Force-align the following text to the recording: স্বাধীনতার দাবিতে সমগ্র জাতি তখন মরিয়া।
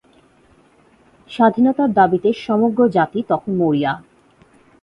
স্বাধীনতার 1.29 1.89
দাবিতে 1.93 2.29
সমগ্র 2.45 2.79
জাতি 2.95 3.19
তখন 3.29 3.51
মরিয়া। 3.55 3.93